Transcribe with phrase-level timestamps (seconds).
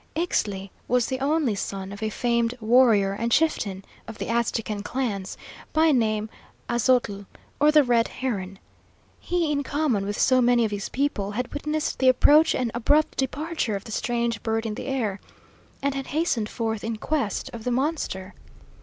[0.15, 5.37] Ixtli was the only son of a famed warrior and chieftain of the Aztecan clans,
[5.73, 6.27] by name
[6.67, 7.27] Aztotl,
[7.59, 8.57] or the Red Heron.
[9.19, 13.15] He, in common with so many of his people, had witnessed the approach and abrupt
[13.15, 15.19] departure of the strange bird in the air,
[15.83, 18.33] and had hastened forth in quest of the monster.